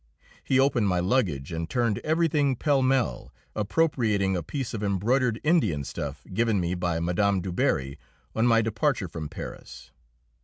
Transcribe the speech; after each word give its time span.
He 0.43 0.59
opened 0.59 0.87
my 0.87 0.99
luggage 0.99 1.51
and 1.51 1.69
turned 1.69 1.99
everything 1.99 2.55
pell 2.55 2.81
mell, 2.81 3.31
appropriating 3.55 4.35
a 4.35 4.41
piece 4.41 4.73
of 4.73 4.81
embroidered 4.83 5.39
Indian 5.43 5.83
stuff 5.83 6.25
given 6.33 6.59
me 6.59 6.73
by 6.73 6.99
Mme. 6.99 7.39
Du 7.39 7.51
Barry 7.51 7.99
on 8.35 8.47
my 8.47 8.63
departure 8.63 9.07
from 9.07 9.29
Paris. 9.29 9.91